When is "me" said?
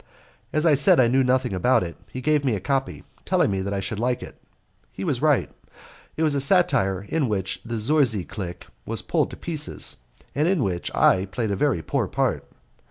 2.43-2.55, 3.51-3.61